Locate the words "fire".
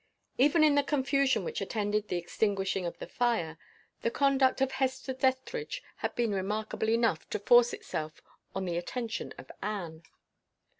3.05-3.59